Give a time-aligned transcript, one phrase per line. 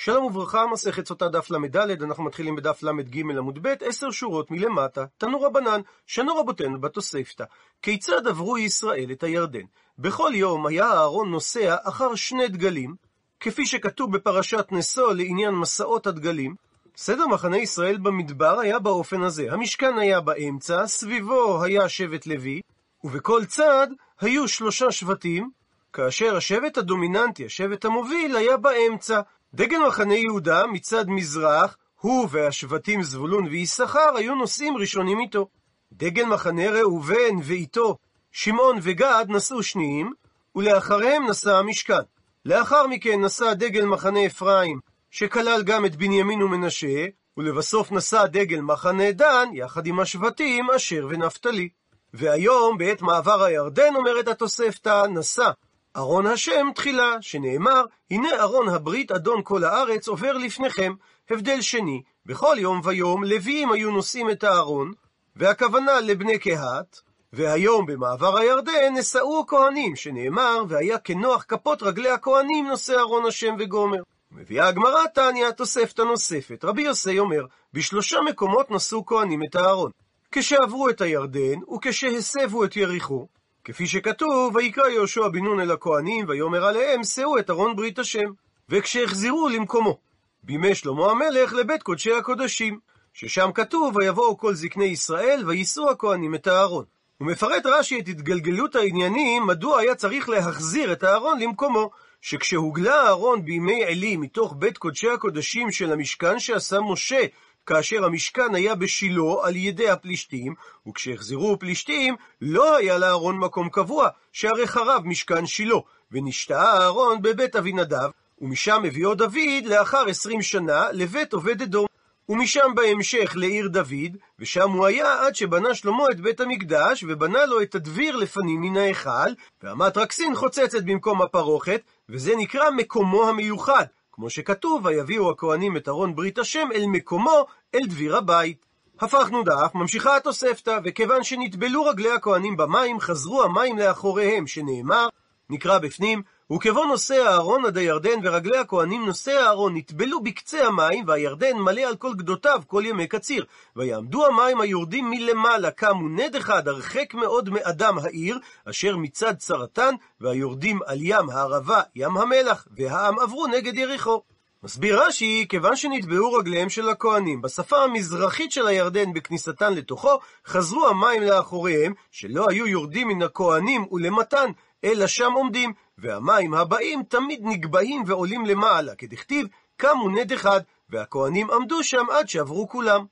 [0.00, 5.04] שלום וברכה, מסכת סוטה דף ל"ד, אנחנו מתחילים בדף ל"ג עמוד ב', עשר שורות מלמטה.
[5.18, 7.44] תנו רבנן, שנו רבותינו בתוספתא,
[7.82, 9.64] כיצד עברו ישראל את הירדן?
[9.98, 12.94] בכל יום היה אהרון נוסע אחר שני דגלים,
[13.40, 16.54] כפי שכתוב בפרשת נשוא לעניין מסעות הדגלים.
[16.96, 22.60] סדר מחנה ישראל במדבר היה באופן הזה, המשכן היה באמצע, סביבו היה שבט לוי,
[23.04, 23.88] ובכל צד
[24.20, 25.50] היו שלושה שבטים,
[25.92, 29.20] כאשר השבט הדומיננטי, השבט המוביל, היה באמצע.
[29.54, 35.48] דגל מחנה יהודה מצד מזרח, הוא והשבטים זבולון ויששכר היו נוסעים ראשונים איתו.
[35.92, 37.96] דגל מחנה ראובן ואיתו
[38.32, 40.12] שמעון וגד נסעו שניים,
[40.56, 42.02] ולאחריהם נסע המשכן.
[42.44, 44.80] לאחר מכן נסע דגל מחנה אפרים,
[45.10, 47.06] שכלל גם את בנימין ומנשה,
[47.36, 51.68] ולבסוף נסע דגל מחנה דן, יחד עם השבטים אשר ונפתלי.
[52.14, 55.50] והיום, בעת מעבר הירדן, אומרת התוספתא, נסע
[55.96, 60.92] ארון השם תחילה, שנאמר, הנה ארון הברית אדון כל הארץ עובר לפניכם.
[61.30, 64.92] הבדל שני, בכל יום ויום לוויים היו נושאים את הארון,
[65.36, 67.00] והכוונה לבני קהת,
[67.32, 74.02] והיום במעבר הירדן נשאו הכהנים, שנאמר, והיה כנוח כפות רגלי הכהנים נושא ארון השם וגומר.
[74.32, 76.64] מביאה הגמרא תניא תוספתא נוספת.
[76.64, 79.90] רבי יוסי אומר, בשלושה מקומות נשאו כהנים את הארון.
[80.32, 83.26] כשעברו את הירדן, וכשהסבו את יריחו,
[83.68, 88.30] כפי שכתוב, ויקרא יהושע בן נון אל הכהנים, ויאמר עליהם, שאו את ארון ברית השם.
[88.68, 89.98] וכשהחזירו למקומו.
[90.42, 92.78] בימי שלמה המלך לבית קודשי הקודשים,
[93.14, 96.84] ששם כתוב, ויבואו כל זקני ישראל, ויישאו הכהנים את הארון.
[97.18, 101.90] הוא מפרט רש"י את התגלגלות העניינים, מדוע היה צריך להחזיר את הארון למקומו.
[102.20, 107.20] שכשהוגלה הארון בימי עלי מתוך בית קודשי הקודשים של המשכן שעשה משה
[107.68, 110.54] כאשר המשכן היה בשילה על ידי הפלישתים,
[110.88, 115.76] וכשהחזרו פלישתים, לא היה לאהרון מקום קבוע, שהרי חרב משכן שילה,
[116.12, 118.10] ונשתאה אהרון בבית אבינדב,
[118.40, 121.86] ומשם הביאו דוד לאחר עשרים שנה לבית עובד אדום.
[122.28, 127.62] ומשם בהמשך לעיר דוד, ושם הוא היה עד שבנה שלמה את בית המקדש, ובנה לו
[127.62, 129.30] את הדביר לפנים מן ההיכל,
[129.62, 133.84] ואמת רקסין חוצצת במקום הפרוכת, וזה נקרא מקומו המיוחד,
[134.18, 138.66] כמו שכתוב, ויביאו הכהנים את ארון ברית השם אל מקומו, אל דביר הבית.
[139.00, 145.08] הפכנו דף, ממשיכה התוספתא, וכיוון שנטבלו רגלי הכהנים במים, חזרו המים לאחוריהם, שנאמר,
[145.50, 151.56] נקרא בפנים, וכבוא נושא הארון עד הירדן, ורגלי הכהנים נושא הארון נטבלו בקצה המים, והירדן
[151.56, 153.44] מלא על כל גדותיו כל ימי קציר.
[153.76, 160.78] ויעמדו המים היורדים מלמעלה, קמו נד אחד הרחק מאוד מאדם העיר, אשר מצד צרתן, והיורדים
[160.86, 164.22] על ים הערבה, ים המלח, והעם עברו נגד יריחו.
[164.62, 171.22] מסביר רש"י, כיוון שנטבעו רגליהם של הכהנים בשפה המזרחית של הירדן בכניסתן לתוכו, חזרו המים
[171.22, 174.50] לאחוריהם, שלא היו יורדים מן הכהנים ולמתן,
[174.84, 179.46] אלא שם עומדים, והמים הבאים תמיד נגבהים ועולים למעלה, כדכתיב,
[179.76, 183.04] קמו נד אחד, והכהנים עמדו שם עד שעברו כולם.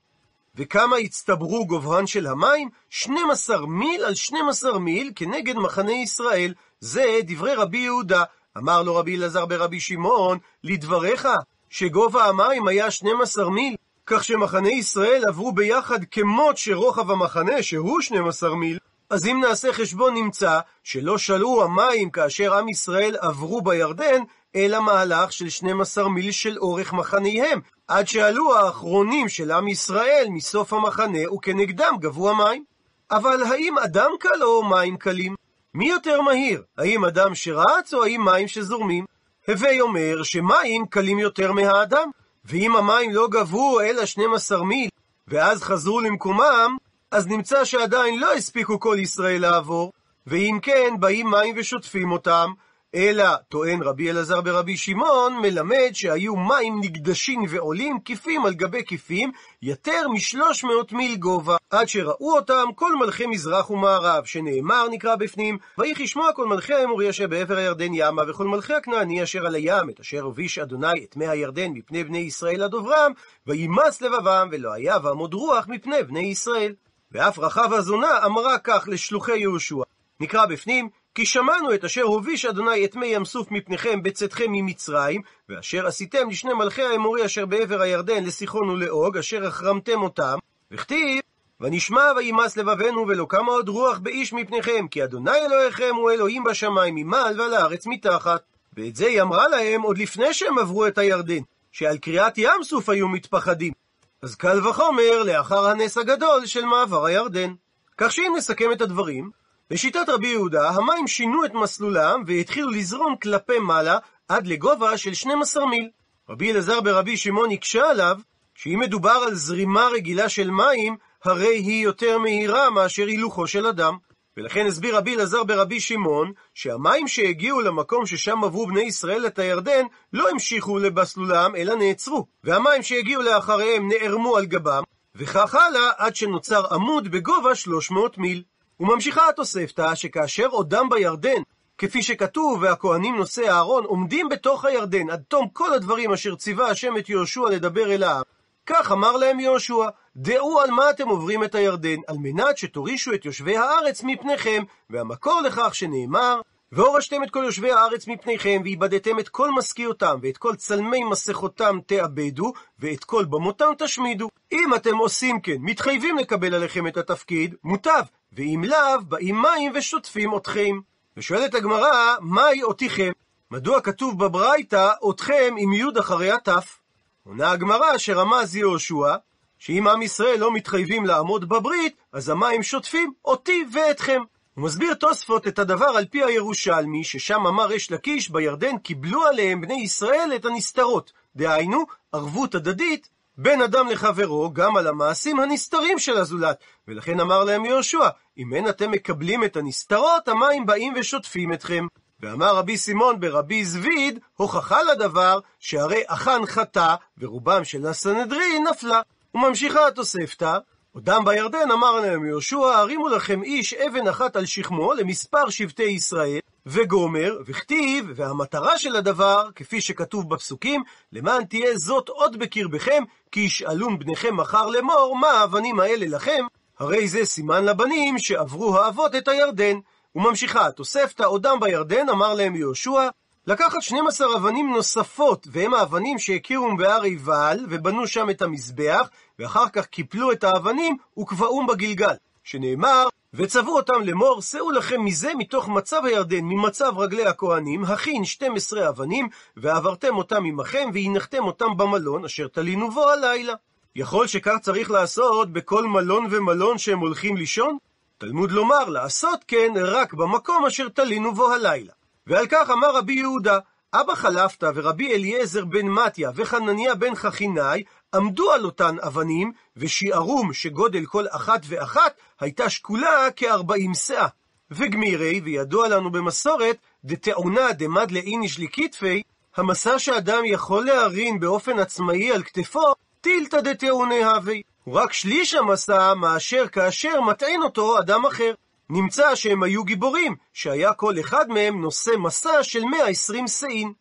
[0.55, 2.69] וכמה הצטברו גובהן של המים?
[2.89, 6.53] 12 מיל על 12 מיל כנגד מחנה ישראל.
[6.79, 8.23] זה דברי רבי יהודה.
[8.57, 11.27] אמר לו רבי אלעזר ברבי שמעון, לדבריך,
[11.69, 13.75] שגובה המים היה 12 מיל,
[14.05, 18.77] כך שמחנה ישראל עברו ביחד כמות שרוחב המחנה, שהוא 12 מיל,
[19.09, 24.23] אז אם נעשה חשבון נמצא שלא שלו המים כאשר עם ישראל עברו בירדן,
[24.55, 30.73] אלא מהלך של 12 מיל של אורך מחניהם, עד שעלו האחרונים של עם ישראל מסוף
[30.73, 32.63] המחנה, וכנגדם גבו המים.
[33.11, 35.35] אבל האם אדם קל או מים קלים?
[35.73, 36.63] מי יותר מהיר?
[36.77, 39.05] האם אדם שרץ או האם מים שזורמים?
[39.47, 42.09] הווי אומר שמים קלים יותר מהאדם,
[42.45, 44.89] ואם המים לא גבו אלא 12 מיל,
[45.27, 46.77] ואז חזרו למקומם,
[47.11, 49.93] אז נמצא שעדיין לא הספיקו כל ישראל לעבור,
[50.27, 52.51] ואם כן, באים מים ושוטפים אותם,
[52.95, 59.31] אלא, טוען רבי אלעזר ברבי שמעון, מלמד שהיו מים נקדשים ועולים, כיפים על גבי כיפים,
[59.61, 65.57] יותר משלוש מאות מיל גובה, עד שראו אותם כל מלכי מזרח ומערב, שנאמר, נקרא בפנים,
[65.77, 69.89] ויהי כשמוע כל מלכי האמורי אשר בעבר הירדן ימה, וכל מלכי הכנעני אשר על הים,
[69.89, 73.11] את אשר הוביש אדוני את מי הירדן מפני בני ישראל עד עוברם,
[73.47, 76.73] וימס לבבם, ולא היה ועמוד רוח מפני בני ישראל.
[77.11, 79.83] ואף רחב הזונה אמרה כך לשלוחי יהושע.
[80.19, 85.21] נקרא בפנים, כי שמענו את אשר הוביש אדוני את מי ים סוף מפניכם בצאתכם ממצרים,
[85.49, 90.37] ואשר עשיתם לשני מלכי האמורי אשר בעבר הירדן לסיחון ולאוג, אשר החרמתם אותם,
[90.71, 91.21] וכתיב,
[91.61, 96.95] ונשמע וימס לבבנו ולא קמה עוד רוח באיש מפניכם, כי אדוני אלוהיכם הוא אלוהים בשמיים
[96.95, 98.41] ממעל ועל הארץ מתחת.
[98.77, 102.89] ואת זה היא אמרה להם עוד לפני שהם עברו את הירדן, שעל קריאת ים סוף
[102.89, 103.73] היו מתפחדים.
[104.21, 107.53] אז קל וחומר לאחר הנס הגדול של מעבר הירדן.
[107.97, 109.31] כך שאם נסכם את הדברים,
[109.71, 113.97] לשיטת רבי יהודה, המים שינו את מסלולם והתחילו לזרום כלפי מעלה
[114.27, 115.89] עד לגובה של 12 מיל.
[116.29, 118.17] רבי אלעזר ברבי שמעון הקשה עליו,
[118.55, 123.97] שאם מדובר על זרימה רגילה של מים, הרי היא יותר מהירה מאשר הילוכו של אדם.
[124.37, 129.85] ולכן הסביר רבי אלעזר ברבי שמעון, שהמים שהגיעו למקום ששם עברו בני ישראל את הירדן,
[130.13, 132.25] לא המשיכו לבסלולם, אלא נעצרו.
[132.43, 134.83] והמים שהגיעו לאחריהם נערמו על גבם,
[135.15, 138.43] וכך הלאה עד שנוצר עמוד בגובה 300 מיל.
[138.79, 141.41] וממשיכה התוספתא שכאשר עודם בירדן,
[141.77, 146.97] כפי שכתוב, והכהנים נושאי הארון עומדים בתוך הירדן עד תום כל הדברים אשר ציווה השם
[146.97, 148.23] את יהושע לדבר אל העם,
[148.67, 153.25] כך אמר להם יהושע, דעו על מה אתם עוברים את הירדן, על מנת שתורישו את
[153.25, 156.41] יושבי הארץ מפניכם, והמקור לכך שנאמר,
[156.71, 162.53] והורשתם את כל יושבי הארץ מפניכם, ואיבדתם את כל משכיותם, ואת כל צלמי מסכותם תאבדו,
[162.79, 164.29] ואת כל במותם תשמידו.
[164.51, 168.03] אם אתם עושים כן, מתחייבים לקבל עליכם את התפקיד, מוטב,
[168.33, 170.79] ואם לאו, באים מים ושוטפים אתכם.
[171.17, 173.11] ושואלת הגמרא, מהי אותיכם?
[173.51, 176.79] מדוע כתוב בברייתא, אתכם עם י' אחרי התף?
[177.27, 179.15] עונה הגמרא שרמז יהושע,
[179.59, 184.21] שאם עם ישראל לא מתחייבים לעמוד בברית, אז המים שוטפים אותי ואתכם.
[184.53, 189.61] הוא מסביר תוספות את הדבר על פי הירושלמי, ששם אמר אש לקיש, בירדן קיבלו עליהם
[189.61, 191.11] בני ישראל את הנסתרות.
[191.35, 196.59] דהיינו, ערבות הדדית בין אדם לחברו, גם על המעשים הנסתרים של הזולת.
[196.87, 201.87] ולכן אמר להם יהושע, אם אין אתם מקבלים את הנסתרות, המים באים ושוטפים אתכם.
[202.21, 209.01] ואמר רבי סימון ברבי זביד, הוכחה לדבר, שהרי אחן חטא, ורובם של הסנהדרין נפלה.
[209.35, 210.57] וממשיכה התוספתא,
[210.91, 216.39] עודם בירדן אמר להם יהושע, הרימו לכם איש אבן אחת על שכמו למספר שבטי ישראל,
[216.65, 220.83] וגומר, וכתיב, והמטרה של הדבר, כפי שכתוב בפסוקים,
[221.13, 226.45] למען תהיה זאת עוד בקרבכם, כי ישאלון בניכם מחר לאמור, מה האבנים האלה לכם?
[226.79, 229.79] הרי זה סימן לבנים שעברו האבות את הירדן.
[230.17, 233.09] וממשיכה התוספתא, עודם בירדן, אמר להם יהושע,
[233.47, 239.09] לקחת 12 אבנים נוספות, והם האבנים שהכירום בהר עיבל, ובנו שם את המזבח,
[239.39, 242.13] ואחר כך קיפלו את האבנים וקבעום בגלגל.
[242.43, 248.89] שנאמר, וצבו אותם לאמור, שאו לכם מזה מתוך מצב הירדן, ממצב רגלי הכהנים, הכין 12
[248.89, 249.27] אבנים,
[249.57, 253.53] ועברתם אותם עמכם, והנחתם אותם במלון, אשר תלינו בו הלילה.
[253.95, 257.77] יכול שכך צריך לעשות בכל מלון ומלון שהם הולכים לישון?
[258.19, 261.93] תלמוד לומר, לעשות כן רק במקום אשר תלינו בו הלילה.
[262.27, 263.59] ועל כך אמר רבי יהודה,
[263.93, 267.83] אבא חלפתא ורבי אליעזר בן מתיה וחנניה בן חכינאי
[268.13, 274.27] עמדו על אותן אבנים, ושיערום שגודל כל אחת ואחת הייתה שקולה כארבעים שאה.
[274.71, 279.21] וגמירי, וידוע לנו במסורת, דתאונה דמד לאיניש לכתפי,
[279.57, 284.61] המסע שאדם יכול להרים באופן עצמאי על כתפו, טילתא דתאוני הווי.
[284.93, 288.53] רק שליש המסע מאשר כאשר מטעין אותו אדם אחר.
[288.89, 293.93] נמצא שהם היו גיבורים, שהיה כל אחד מהם נושא מסע של 120 שאין.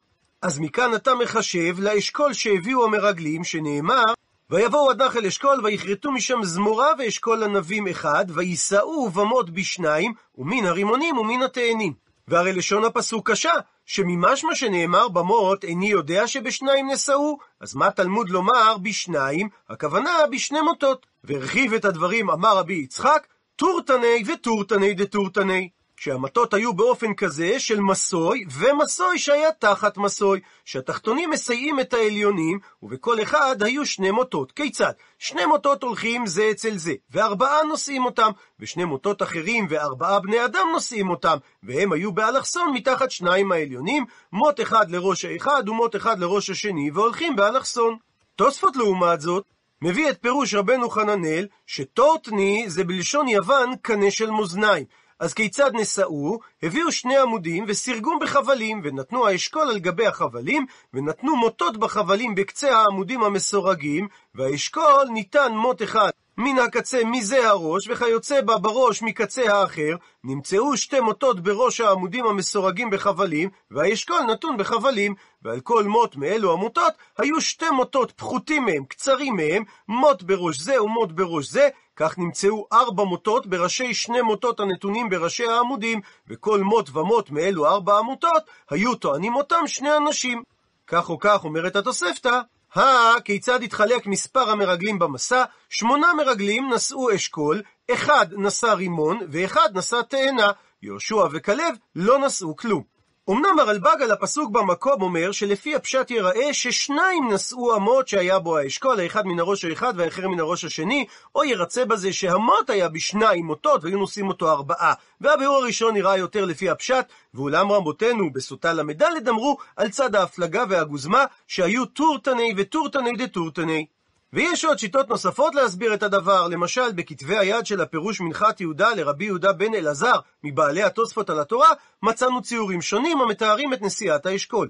[0.43, 4.05] אז מכאן אתה מחשב לאשכול שהביאו המרגלים, שנאמר,
[4.51, 11.19] ויבואו עד נחל אשכול, ויכרתו משם זמורה ואשכול ענבים אחד, ויישאו במות בשניים, ומן הרימונים
[11.19, 12.06] ומן התאנים.
[12.29, 13.53] והרי לשון הפסוק קשה,
[13.85, 19.49] שממשמע שנאמר במות, איני יודע שבשניים נשאו, אז מה תלמוד לומר בשניים?
[19.69, 21.07] הכוונה בשני מוטות.
[21.25, 23.27] והרחיב את הדברים אמר רבי יצחק,
[23.57, 25.69] טורטני וטורטני דטורטני.
[25.97, 33.23] שהמטות היו באופן כזה של מסוי, ומסוי שהיה תחת מסוי, שהתחתונים מסייעים את העליונים, ובכל
[33.23, 34.53] אחד היו שני מוטות.
[34.53, 34.93] כיצד?
[35.19, 38.31] שני מוטות הולכים זה אצל זה, וארבעה נושאים אותם,
[38.61, 44.61] ושני מוטות אחרים וארבעה בני אדם נושאים אותם, והם היו באלכסון מתחת שניים העליונים, מוט
[44.61, 47.97] אחד לראש האחד ומוט אחד לראש השני, והולכים באלכסון.
[48.37, 49.45] תוספות לעומת זאת,
[49.83, 54.85] מביא את פירוש רבנו חננאל, שטורטני זה בלשון יוון קנה של מאזניים.
[55.21, 56.39] אז כיצד נשאו?
[56.63, 63.23] הביאו שני עמודים וסירגום בחבלים, ונתנו האשכול על גבי החבלים, ונתנו מוטות בחבלים בקצה העמודים
[63.23, 70.77] המסורגים, והאשכול ניתן מוט אחד מן הקצה מזה הראש, וכיוצא בה בראש מקצה האחר, נמצאו
[70.77, 77.41] שתי מוטות בראש העמודים המסורגים בחבלים, והאשכול נתון בחבלים, ועל כל מוט מאלו המוטות, היו
[77.41, 83.05] שתי מוטות פחותים מהם, קצרים מהם, מוט בראש זה ומוט בראש זה, כך נמצאו ארבע
[83.05, 89.37] מוטות בראשי שני מוטות הנתונים בראשי העמודים, וכל מוט ומוט מאלו ארבע המוטות, היו טוענים
[89.37, 90.43] אותם שני אנשים.
[90.87, 92.41] כך או כך אומרת התוספתא,
[92.77, 95.45] הא, כיצד התחלק מספר המרגלים במסע?
[95.71, 100.51] שמונה מרגלים נשאו אשכול, אחד נשא רימון ואחד נשא תאנה.
[100.83, 102.96] יהושע וכלב לא נשאו כלום.
[103.31, 109.01] אמנם הרלב"ג על הפסוק במקום אומר שלפי הפשט ייראה ששניים נשאו אמות שהיה בו האשכול,
[109.01, 113.85] האחד מן הראש האחד והאחר מן הראש השני, או ירצה בזה שהמות היה בשניים מוטות
[113.85, 114.95] והיו נושאים אותו ארבעה.
[115.21, 121.25] והביאור הראשון נראה יותר לפי הפשט, ואולם רמותינו בסוטה ל"ד אמרו על צד ההפלגה והגוזמה
[121.47, 123.87] שהיו טורטני וטורטני דטורטני.
[124.33, 129.25] ויש עוד שיטות נוספות להסביר את הדבר, למשל בכתבי היד של הפירוש מנחת יהודה לרבי
[129.25, 131.69] יהודה בן אלעזר, מבעלי התוספות על התורה,
[132.03, 134.69] מצאנו ציורים שונים המתארים את נשיאת האשכול.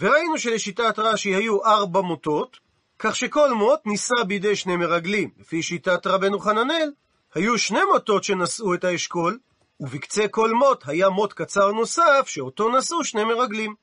[0.00, 2.56] וראינו שלשיטת רש"י היו ארבע מוטות,
[2.98, 5.30] כך שכל מוט נישא בידי שני מרגלים.
[5.38, 6.90] לפי שיטת רבנו חננאל,
[7.34, 9.38] היו שני מוטות שנשאו את האשכול,
[9.80, 13.74] ובקצה כל מוט היה מוט קצר נוסף, שאותו נשאו שני מרגלים.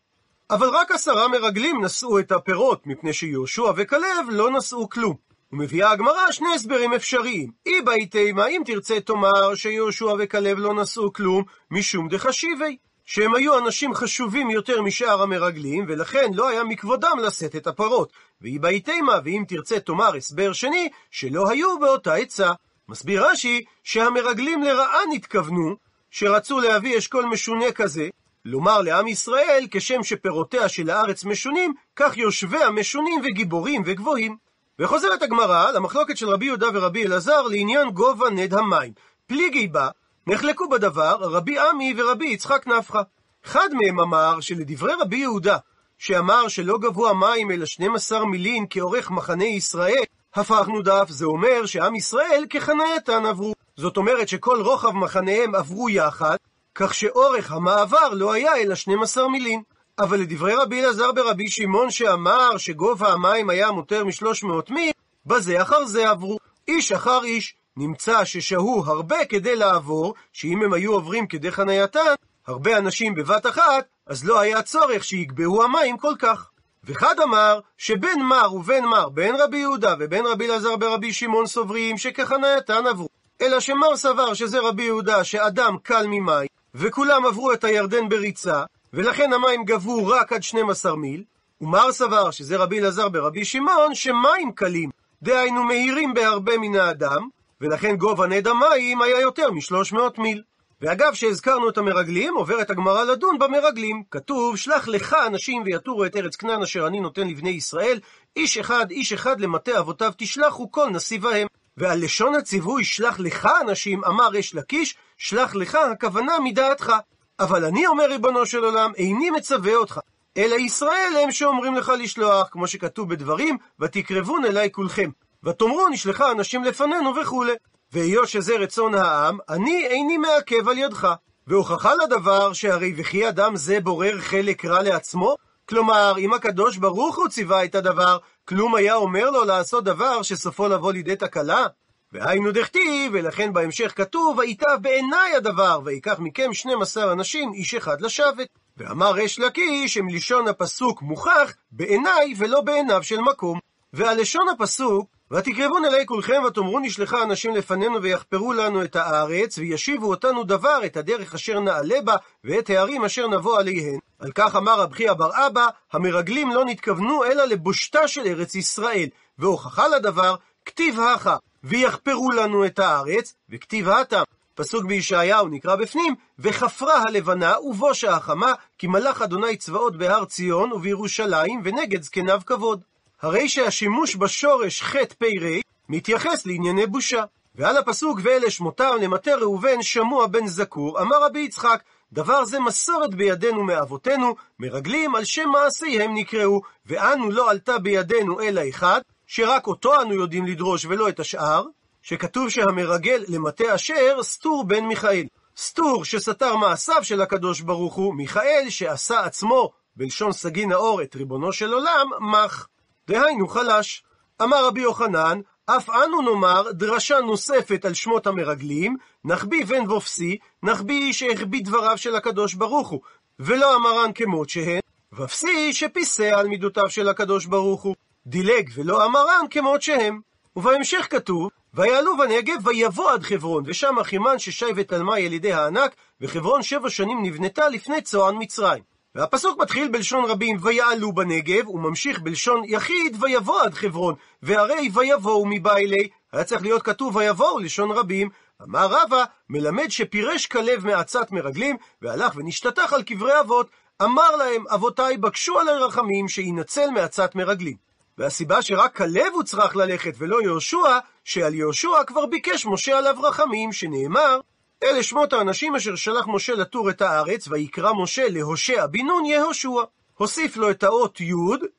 [0.49, 5.15] אבל רק עשרה מרגלים נשאו את הפירות, מפני שיהושע וכלב לא נשאו כלום.
[5.51, 7.51] ומביאה הגמרא שני הסברים אפשריים.
[7.65, 12.77] אי באי תימה, אם תרצה תאמר שיהושע וכלב לא נשאו כלום, משום דחשיבי.
[13.05, 18.11] שהם היו אנשים חשובים יותר משאר המרגלים, ולכן לא היה מכבודם לשאת את הפרות.
[18.41, 22.51] ואי באי תימה, ואם תרצה תאמר הסבר שני, שלא היו באותה עצה.
[22.89, 25.75] מסביר רש"י שהמרגלים לרעה נתכוונו,
[26.11, 28.07] שרצו להביא אשכול משונה כזה,
[28.45, 34.37] לומר לעם ישראל, כשם שפירותיה של הארץ משונים, כך יושביה משונים וגיבורים וגבוהים.
[34.79, 38.93] וחוזרת הגמרא למחלוקת של רבי יהודה ורבי אלעזר לעניין גובה נד המים.
[39.27, 39.89] פליגי בה,
[40.27, 43.01] נחלקו בדבר רבי עמי ורבי יצחק נפחא.
[43.45, 45.57] אחד מהם אמר שלדברי רבי יהודה,
[45.97, 51.95] שאמר שלא גבו המים אלא 12 מילין כאורך מחנה ישראל, הפכנו דף, זה אומר שעם
[51.95, 53.53] ישראל כחנייתן עברו.
[53.77, 56.37] זאת אומרת שכל רוחב מחניהם עברו יחד,
[56.75, 59.61] כך שאורך המעבר לא היה אלא 12 מילין.
[59.99, 64.91] אבל לדברי רבי אלעזר ברבי שמעון שאמר שגובה המים היה מותר משלוש מאות מיל,
[65.25, 66.37] בזה אחר זה עברו.
[66.67, 67.55] איש אחר איש.
[67.77, 72.13] נמצא ששהו הרבה כדי לעבור, שאם הם היו עוברים כדי חנייתן,
[72.47, 76.49] הרבה אנשים בבת אחת, אז לא היה צורך שיגבהו המים כל כך.
[76.83, 81.97] וחד אמר שבין מר ובין מר, בין רבי יהודה ובין רבי אלעזר ברבי שמעון סוברים
[81.97, 83.09] שכחנייתן עברו.
[83.41, 88.63] אלא שמר סבר שזה רבי יהודה שאדם קל ממים, וכולם עברו את הירדן בריצה,
[88.93, 91.23] ולכן המים גבו רק עד 12 מיל,
[91.61, 94.89] ומר סבר, שזה רבי אלעזר ברבי שמעון, שמים קלים,
[95.21, 97.27] דהיינו מהירים בהרבה מן האדם,
[97.61, 100.41] ולכן גובה נד המים היה יותר מ-300 מיל.
[100.81, 104.03] ואגב שהזכרנו את המרגלים, עוברת הגמרא לדון במרגלים.
[104.11, 107.99] כתוב, שלח לך אנשים ויתורו את ארץ כנען אשר אני נותן לבני ישראל,
[108.35, 111.47] איש אחד, איש אחד למטה אבותיו תשלחו כל נסיביהם.
[111.77, 116.93] ועל לשון הציווי שלח לך אנשים, אמר אש לקיש, שלח לך הכוונה מדעתך.
[117.39, 119.99] אבל אני אומר ריבונו של עולם, איני מצווה אותך.
[120.37, 125.09] אלא ישראל הם שאומרים לך לשלוח, כמו שכתוב בדברים, ותקרבון אליי כולכם.
[125.43, 127.53] ותאמרו נשלחה אנשים לפנינו וכולי.
[127.91, 131.13] והיות שזה רצון העם, אני איני מעכב על ידך.
[131.47, 135.35] והוכחה לדבר שהרי וכי אדם זה בורר חלק רע לעצמו?
[135.69, 140.67] כלומר, אם הקדוש ברוך הוא ציווה את הדבר, כלום היה אומר לו לעשות דבר שסופו
[140.67, 141.67] לבוא לידי תקלה?
[142.11, 148.47] והיינו דכתיב, ולכן בהמשך כתוב, וייטב בעיניי הדבר, ויקח מכם 12 אנשים, איש אחד לשבת.
[148.77, 153.59] ואמר ריש לקיש, אם לשון הפסוק מוכח בעיניי ולא בעיניו של מקום.
[153.93, 160.09] ועל לשון הפסוק, ותקרבון אלי כולכם ותאמרו נשלחה אנשים לפנינו ויחפרו לנו את הארץ, וישיבו
[160.09, 163.99] אותנו דבר את הדרך אשר נעלה בה, ואת הערים אשר נבוא עליהן.
[164.19, 169.09] על כך אמר רב חייא בר אבא, המרגלים לא נתכוונו אלא לבושתה של ארץ ישראל,
[169.37, 174.23] והוכחה לדבר, כתיב הכה, ויחפרו לנו את הארץ, וכתיב התם.
[174.55, 181.61] פסוק בישעיהו נקרא בפנים, וחפרה הלבנה ובושה החמה, כי מלך אדוני צבאות בהר ציון ובירושלים,
[181.63, 182.83] ונגד זקניו כבוד.
[183.21, 187.23] הרי שהשימוש בשורש חטא פ"ר מתייחס לענייני בושה.
[187.57, 191.83] ועל הפסוק ואלה שמותם למטה ראובן שמוע בן זקור, אמר רבי יצחק,
[192.15, 198.61] דבר זה מסורת בידינו מאבותינו, מרגלים על שם מעשיהם נקראו, ואנו לא עלתה בידינו אלא
[198.69, 201.63] אחד, שרק אותו אנו יודעים לדרוש ולא את השאר,
[202.01, 205.25] שכתוב שהמרגל למטה אשר סטור בן מיכאל.
[205.57, 211.53] סטור שסתר מעשיו של הקדוש ברוך הוא, מיכאל שעשה עצמו, בלשון סגי נאור, את ריבונו
[211.53, 212.67] של עולם, מח.
[213.07, 214.03] דהיינו חלש.
[214.41, 218.95] אמר רבי יוחנן, אף אנו נאמר דרשה נוספת על שמות המרגלים,
[219.25, 223.01] נחביא בן וופסי, נחביא שהחביא דבריו של הקדוש ברוך הוא,
[223.39, 224.79] ולא אמרן כמות שהן,
[225.13, 227.95] ופסי שפיסה על מידותיו של הקדוש ברוך הוא.
[228.27, 230.19] דילג ולא אמרן כמות שהם.
[230.55, 236.89] ובהמשך כתוב, ויעלו בנגב ויבוא עד חברון, ושם אחימן ששי ותלמי ילידי הענק, וחברון שבע
[236.89, 238.83] שנים נבנתה לפני צוען מצרים.
[239.15, 246.07] והפסוק מתחיל בלשון רבים ויעלו בנגב, וממשיך בלשון יחיד ויבוא עד חברון, והרי ויבואו מבעילי,
[246.33, 248.29] היה צריך להיות כתוב ויבואו לשון רבים.
[248.63, 253.69] אמר רבא, מלמד שפירש כלב מעצת מרגלים, והלך ונשתטח על קברי אבות,
[254.01, 257.77] אמר להם, אבותיי, בקשו עלי רחמים שיינצל מעצת מרגלים.
[258.17, 263.73] והסיבה שרק כלב הוא צריך ללכת ולא יהושע, שעל יהושע כבר ביקש משה עליו רחמים,
[263.73, 264.39] שנאמר,
[264.83, 269.81] אלה שמות האנשים אשר שלח משה לתור את הארץ, ויקרא משה להושע בן נון יהושע.
[270.17, 271.33] הוסיף לו את האות י',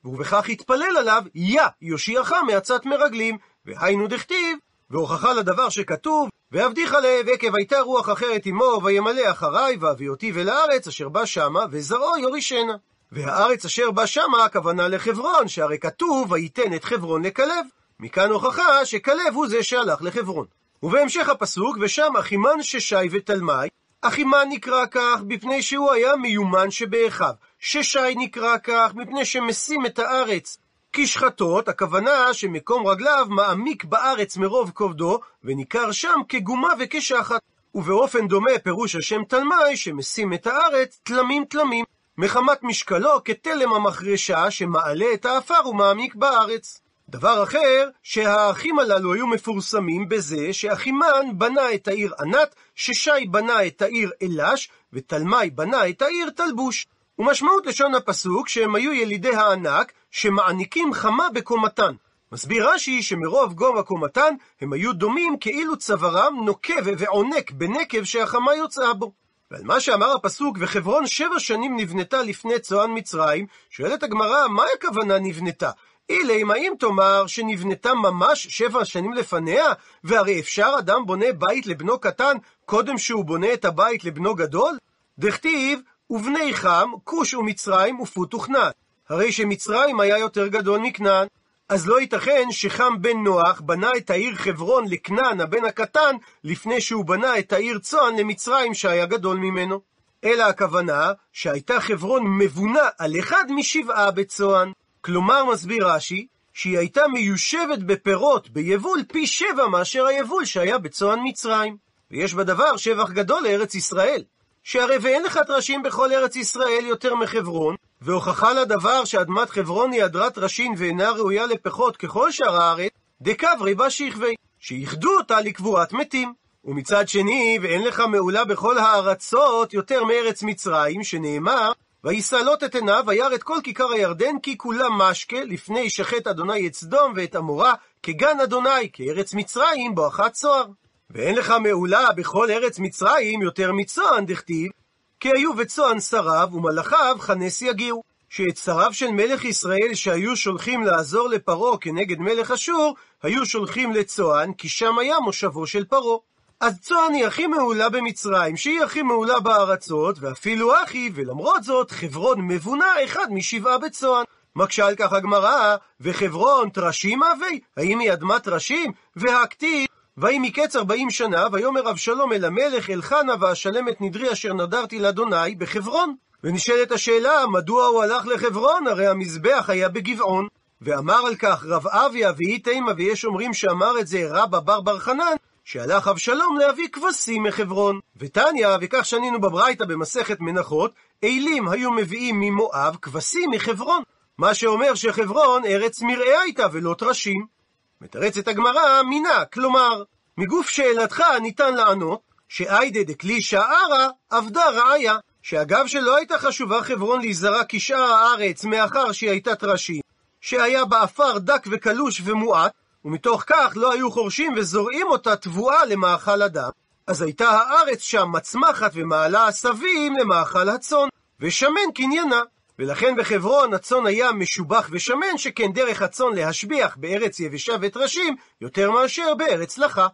[0.05, 4.57] ובכך התפלל עליו, יא יושיעך מעצת מרגלים, והיינו דכתיב,
[4.89, 10.87] והוכחה לדבר שכתוב, ועבדיך לב עקב הייתה רוח אחרת עמו, וימלא אחריי, ואביא אותי ולארץ
[10.87, 12.75] אשר בא שמה, וזרעו יורישנה.
[13.11, 17.65] והארץ אשר בא שמה, הכוונה לחברון, שהרי כתוב, וייתן את חברון לכלב.
[17.99, 20.45] מכאן הוכחה שכלב הוא זה שהלך לחברון.
[20.83, 23.67] ובהמשך הפסוק, ושם אחימן ששי ותלמי,
[24.01, 27.33] אחימן נקרא כך בפני שהוא היה מיומן שבאחיו.
[27.59, 30.57] ששי נקרא כך מפני שמשים את הארץ
[30.93, 37.41] כשחטות, הכוונה שמקום רגליו מעמיק בארץ מרוב כובדו, וניכר שם כגומה וכשחת.
[37.75, 41.85] ובאופן דומה פירוש השם תלמי, שמשים את הארץ תלמים תלמים,
[42.17, 46.81] מחמת משקלו כתלם המחרשה שמעלה את האפר ומעמיק בארץ.
[47.09, 53.81] דבר אחר, שהאחים הללו היו מפורסמים בזה שאחימן בנה את העיר ענת, ששי בנה את
[53.81, 56.87] העיר אלש, ותלמי בנה את העיר תלבוש.
[57.19, 61.93] ומשמעות לשון הפסוק שהם היו ילידי הענק, שמעניקים חמה בקומתן.
[62.31, 68.93] מסביר רש"י שמרוב גובה קומתן, הם היו דומים כאילו צווארם נוקב ועונק בנקב שהחמה יוצאה
[68.93, 69.11] בו.
[69.51, 75.19] ועל מה שאמר הפסוק, וחברון שבע שנים נבנתה לפני צוען מצרים, שואלת הגמרא, מה הכוונה
[75.19, 75.71] נבנתה?
[76.09, 79.65] אילם, האם תאמר שנבנתה ממש שבע שנים לפניה?
[80.03, 84.77] והרי אפשר אדם בונה בית לבנו קטן קודם שהוא בונה את הבית לבנו גדול?
[85.19, 88.71] דכתיב, ובני חם, כוש ומצרים ופות וכנען.
[89.09, 91.27] הרי שמצרים היה יותר גדול מכנען.
[91.69, 97.05] אז לא ייתכן שחם בן נוח בנה את העיר חברון לכנען הבן הקטן, לפני שהוא
[97.05, 99.81] בנה את העיר צוען למצרים שהיה גדול ממנו.
[100.23, 104.71] אלא הכוונה שהייתה חברון מבונה על אחד משבעה בצוען.
[105.01, 111.77] כלומר, מסביר רש"י, שהיא הייתה מיושבת בפירות, ביבול, פי שבע מאשר היבול שהיה בצוען מצרים.
[112.11, 114.23] ויש בדבר שבח גדול לארץ ישראל.
[114.69, 120.33] שהרי ואין לך טרשים בכל ארץ ישראל יותר מחברון, והוכחה לדבר שאדמת חברון היא הדרת
[120.33, 126.33] טרשים ואינה ראויה לפחות ככל שאר הארץ, דקברי בה שכבי, שאיחדו אותה לקבורת מתים.
[126.65, 131.71] ומצד שני, ואין לך מעולה בכל הארצות יותר מארץ מצרים, שנאמר,
[132.03, 136.73] ויסעלות את עיניו, וירא את כל כיכר הירדן, כי כולה משקה, לפני שחט אדוני את
[136.73, 140.65] סדום ואת עמורה, כגן אדוני, כארץ מצרים, בואכה צוהר.
[141.09, 144.71] ואין לך מעולה בכל ארץ מצרים יותר מצוען, דכתיב,
[145.19, 148.03] כי היו וצוען שריו ומלאכיו חנס יגיעו.
[148.29, 154.53] שאת שריו של מלך ישראל שהיו שולחים לעזור לפרעה כנגד מלך אשור, היו שולחים לצוען,
[154.53, 156.17] כי שם היה מושבו של פרעה.
[156.59, 162.41] אז צוען היא הכי מעולה במצרים, שהיא הכי מעולה בארצות, ואפילו אחי, ולמרות זאת, חברון
[162.41, 164.25] מבונה אחד משבעה בצוען.
[164.55, 167.59] מקשה על כך הגמרא, וחברון טרשים אבי?
[167.77, 168.91] האם היא אדמת טרשים?
[169.15, 169.86] והכתיב
[170.17, 174.99] ויהי מקץ ארבעים שנה, ויאמר אבשלום אל המלך אל חנה ואשלם את נדרי אשר נדרתי
[174.99, 176.15] לאדוני בחברון.
[176.43, 178.87] ונשאלת השאלה, מדוע הוא הלך לחברון?
[178.87, 180.47] הרי המזבח היה בגבעון.
[180.81, 184.99] ואמר על כך רב אביה ואי תימה, ויש אומרים שאמר את זה רבא בר בר
[184.99, 187.99] חנן, שהלך אבשלום להביא כבשים מחברון.
[188.17, 190.91] ותניא, וכך שנינו בברייתא במסכת מנחות,
[191.23, 194.03] אילים היו מביאים ממואב כבשים מחברון.
[194.37, 197.56] מה שאומר שחברון ארץ מרעה הייתה ולא טרשים.
[198.01, 200.03] מתרצת הגמרא מינה, כלומר,
[200.37, 207.61] מגוף שאלתך ניתן לענות, שאיידי דקלישא ארעא עבדה רעיה, שאגב שלא הייתה חשובה חברון להיזרע
[207.69, 210.01] כשאר הארץ מאחר שהיא הייתה טרשים,
[210.41, 212.71] שהיה העפר דק וקלוש ומועט,
[213.05, 216.69] ומתוך כך לא היו חורשים וזורעים אותה תבואה למאכל אדם,
[217.07, 221.07] אז הייתה הארץ שם מצמחת ומעלה עשבים למאכל הצאן,
[221.39, 222.41] ושמן קניינה.
[222.79, 229.35] ולכן בחברון הצאן היה משובח ושמן, שכן דרך הצאן להשביח בארץ יבשה וטרשים, יותר מאשר
[229.35, 230.07] בארץ לחה.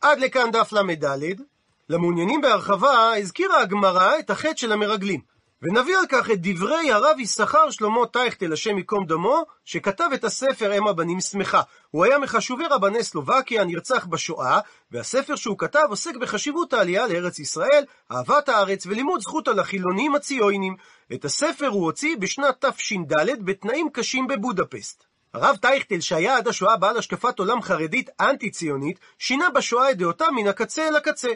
[0.00, 1.40] עד לכאן דף ל"ד.
[1.88, 5.35] למעוניינים בהרחבה, הזכירה הגמרא את החטא של המרגלים.
[5.62, 10.78] ונביא על כך את דברי הרב יששכר שלמה טייכטל, השם ייקום דמו, שכתב את הספר
[10.78, 11.62] אם הבנים שמחה.
[11.90, 17.84] הוא היה מחשובי רבני סלובקיה, נרצח בשואה, והספר שהוא כתב עוסק בחשיבות העלייה לארץ ישראל,
[18.12, 20.76] אהבת הארץ ולימוד זכות על החילונים הציונים.
[21.12, 25.04] את הספר הוא הוציא בשנת תש"ד בתנאים קשים בבודפסט.
[25.34, 30.46] הרב טייכטל, שהיה עד השואה בעל השקפת עולם חרדית אנטי-ציונית, שינה בשואה את דעותיו מן
[30.46, 31.28] הקצה אל הקצה.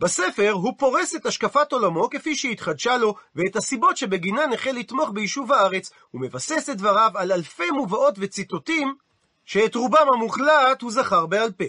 [0.00, 5.52] בספר הוא פורס את השקפת עולמו כפי שהתחדשה לו, ואת הסיבות שבגינן החל לתמוך ביישוב
[5.52, 8.94] הארץ, ומבסס את דבריו על אלפי מובאות וציטוטים,
[9.44, 11.64] שאת רובם המוחלט הוא זכר בעל פה.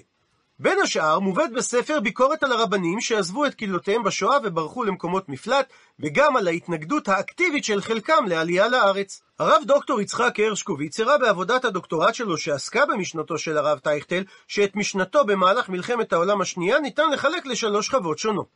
[0.59, 6.37] בין השאר מובאת בספר ביקורת על הרבנים שעזבו את קהילותיהם בשואה וברחו למקומות מפלט, וגם
[6.37, 9.21] על ההתנגדות האקטיבית של חלקם לעלייה לארץ.
[9.39, 15.25] הרב דוקטור יצחק הרשקוביץ הראה בעבודת הדוקטורט שלו שעסקה במשנתו של הרב טייכטל, שאת משנתו
[15.25, 18.47] במהלך מלחמת העולם השנייה ניתן לחלק לשלוש שכבות שונות.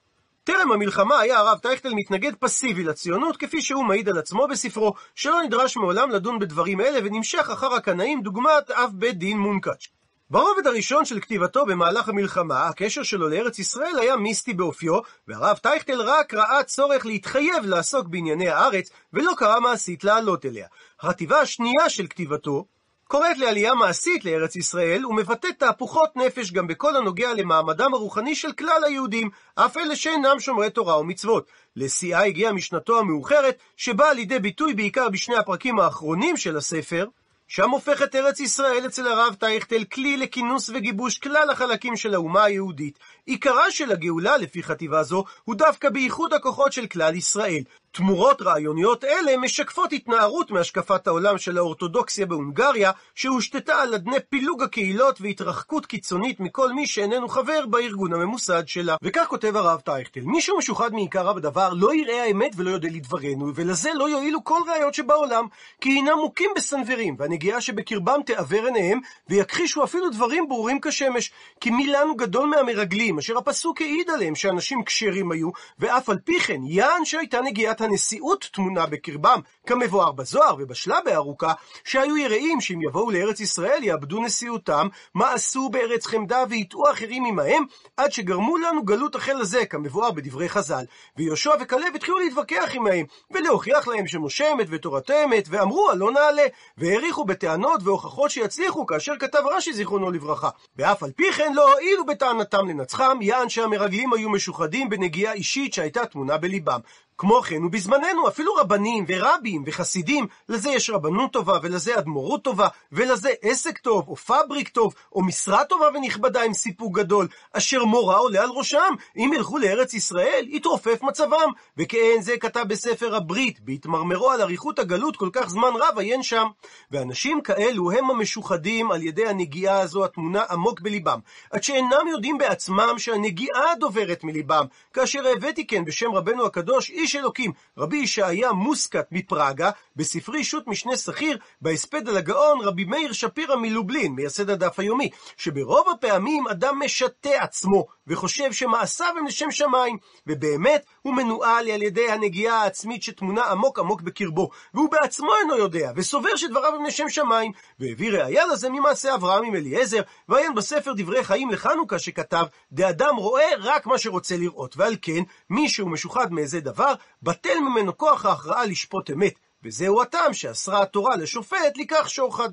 [0.43, 5.41] טרם המלחמה היה הרב טייכטל מתנגד פסיבי לציונות, כפי שהוא מעיד על עצמו בספרו, שלא
[5.43, 9.87] נדרש מעולם לדון בדברים אלה ונמשך אחר הקנאים דוגמת אב בית דין מונקאץ'.
[10.29, 16.01] ברובד הראשון של כתיבתו במהלך המלחמה, הקשר שלו לארץ ישראל היה מיסטי באופיו, והרב טייכטל
[16.01, 20.67] רק ראה צורך להתחייב לעסוק בענייני הארץ, ולא קרא מעשית לעלות אליה.
[20.99, 22.65] החטיבה השנייה של כתיבתו
[23.07, 28.83] קוראת לעלייה מעשית לארץ ישראל, ומבטאת תהפוכות נפש גם בכל הנוגע למעמדם הרוחני של כלל
[28.85, 31.47] היהודים, אף אלה שאינם שומרי תורה ומצוות.
[31.75, 37.05] לשיאה הגיעה משנתו המאוחרת, שבאה לידי ביטוי בעיקר בשני הפרקים האחרונים של הספר,
[37.47, 42.99] שם הופכת ארץ ישראל אצל הרב טייכטל כלי לכינוס וגיבוש כלל החלקים של האומה היהודית.
[43.25, 47.63] עיקרה של הגאולה לפי חטיבה זו הוא דווקא בייחוד הכוחות של כלל ישראל.
[47.95, 55.21] תמורות רעיוניות אלה משקפות התנערות מהשקפת העולם של האורתודוקסיה בהונגריה, שהושתתה על אדני פילוג הקהילות
[55.21, 58.95] והתרחקות קיצונית מכל מי שאיננו חבר בארגון הממוסד שלה.
[59.01, 63.51] וכך כותב הרב טייכטל, מי שהוא משוחד מעיקר בדבר לא יראה האמת ולא יודע לדברנו,
[63.55, 65.45] ולזה לא יועילו כל ראיות שבעולם,
[65.81, 71.31] כי הינם מוכים בסנוורים, והנגיעה שבקרבם תעוור עיניהם, ויכחישו אפילו דברים ברורים כשמש.
[71.59, 76.39] כי מי לנו גדול מהמרגלים, אשר הפסוק העיד עליהם שאנשים כשרים היו, ואף על פי
[76.39, 81.53] כן, יען שהייתה נגיעת הנשיאות טמונה בקרבם, כמבואר בזוהר ובשלה בארוכה,
[81.83, 87.63] שהיו יראים שאם יבואו לארץ ישראל יאבדו נשיאותם, מעשו בארץ חמדה ויטעו אחרים עמהם,
[87.97, 90.83] עד שגרמו לנו גלות החל הזה, כמבואר בדברי חז"ל.
[91.17, 96.43] ויהושע וכלב התחילו להתווכח עמהם, ולהוכיח להם שמשה אמת ותורתו אמת, ואמרו הלא נעלה,
[96.77, 100.49] והעריכו בטענות והוכחות שיצליחו, כאשר כתב רש"י זיכרונו לברכה.
[100.77, 106.05] ואף על פי כן לא הועילו בטענתם לנצחם, יען שהמרגלים היו משוחדים בנגיעה אישית שהייתה
[106.05, 106.79] טמונה בליבם.
[107.17, 113.29] כמו כן, ובזמננו אפילו רבנים ורבים וחסידים, לזה יש רבנות טובה, ולזה אדמו"רות טובה, ולזה
[113.41, 118.41] עסק טוב, או פבריק טוב, או משרה טובה ונכבדה עם סיפוק גדול, אשר מורה עולה
[118.41, 118.93] על ראשם.
[119.17, 121.49] אם ילכו לארץ ישראל, יתרופף מצבם.
[121.77, 126.47] וכן זה כתב בספר הברית, בהתמרמרו על אריכות הגלות כל כך זמן רב עיין שם.
[126.91, 131.19] ואנשים כאלו הם המשוחדים על ידי הנגיעה הזו התמונה עמוק בליבם,
[131.51, 134.65] עד שאינם יודעים בעצמם שהנגיעה דוברת מליבם.
[134.93, 140.97] כאשר הבאתי כן בשם רבנו הקדוש, איש אלוקים, רבי ישעיה מוסקת מפראגה, בספרי שו"ת משנה
[140.97, 147.29] שכיר, בהספד על הגאון רבי מאיר שפירא מלובלין, מייסד הדף היומי, שברוב הפעמים אדם משתה
[147.39, 153.79] עצמו, וחושב שמעשיו הם לשם שמיים, ובאמת הוא מנוהל על ידי הנגיעה העצמית שטמונה עמוק
[153.79, 159.15] עמוק בקרבו, והוא בעצמו אינו יודע, וסובר שדבריו הם לשם שמיים, והביא ראיה לזה ממעשה
[159.15, 164.77] אברהם עם אליעזר, ועיין בספר דברי חיים לחנוכה שכתב, דאדם רואה רק מה שרוצה לראות,
[164.77, 166.61] ועל כן, מי שהוא משוחד מאיזה
[166.93, 172.49] דבר, בטל ממנו כוח ההכרעה לשפוט אמת, וזהו הטעם שאסרה התורה לשופט לקח שוחד.